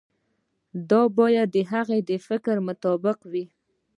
[0.89, 3.45] دا باید د هغه د فکر مطابق وي.